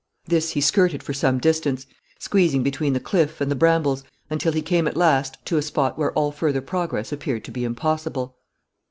This 0.25 0.49
he 0.53 0.61
skirted 0.61 1.03
for 1.03 1.13
some 1.13 1.37
distance, 1.37 1.85
squeezing 2.17 2.63
between 2.63 2.93
the 2.93 2.99
cliff 2.99 3.39
and 3.39 3.51
the 3.51 3.55
brambles 3.55 4.03
until 4.31 4.51
he 4.51 4.63
came 4.63 4.87
at 4.87 4.97
last 4.97 5.37
to 5.45 5.57
a 5.57 5.61
spot 5.61 5.95
where 5.95 6.11
all 6.13 6.31
further 6.31 6.59
progress 6.61 7.11
appeared 7.11 7.43
to 7.43 7.51
be 7.51 7.63
impossible. 7.63 8.35